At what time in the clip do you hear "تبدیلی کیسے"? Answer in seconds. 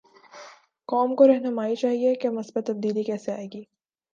2.67-3.31